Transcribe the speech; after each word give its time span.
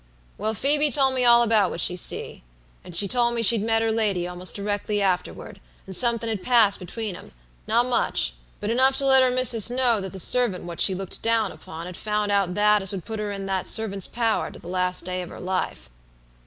"Well, 0.35 0.55
Phoebe 0.55 0.89
told 0.89 1.13
me 1.13 1.25
all 1.25 1.43
about 1.43 1.69
what 1.69 1.79
she 1.79 1.95
see, 1.95 2.43
and 2.83 2.95
she 2.95 3.07
told 3.07 3.35
me 3.35 3.43
she'd 3.43 3.61
met 3.61 3.83
her 3.83 3.91
lady 3.91 4.27
almost 4.27 4.55
directly 4.55 4.99
afterward, 4.99 5.61
and 5.85 5.95
somethin' 5.95 6.27
had 6.27 6.41
passed 6.41 6.79
between 6.79 7.15
'em, 7.15 7.33
not 7.67 7.85
much, 7.85 8.33
but 8.59 8.71
enough 8.71 8.97
to 8.97 9.05
let 9.05 9.21
her 9.21 9.29
missus 9.29 9.69
know 9.69 10.01
that 10.01 10.11
the 10.11 10.17
servant 10.17 10.63
what 10.63 10.81
she 10.81 10.95
looked 10.95 11.21
down 11.21 11.51
upon 11.51 11.85
had 11.85 11.95
found 11.95 12.31
out 12.31 12.55
that 12.55 12.81
as 12.81 12.91
would 12.91 13.05
put 13.05 13.19
her 13.19 13.31
in 13.31 13.45
that 13.45 13.67
servant's 13.67 14.07
power 14.07 14.49
to 14.49 14.57
the 14.57 14.67
last 14.67 15.05
day 15.05 15.21
of 15.21 15.29
her 15.29 15.39
life. 15.39 15.87